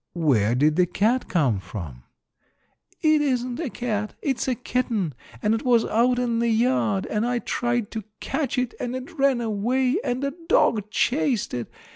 [0.17, 2.01] "Where did the cat come from?"
[3.03, 7.23] "It isn't a cat, it's a kitten, and it was out in the yard, and
[7.23, 11.69] I tried to catch it and it ran away and a dog chased it.